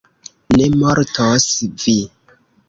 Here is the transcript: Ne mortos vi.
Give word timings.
Ne 0.55 0.69
mortos 0.83 1.47
vi. 1.85 1.95